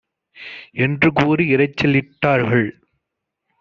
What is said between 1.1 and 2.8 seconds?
கூறி இரைச்சலிட் டார்கள்.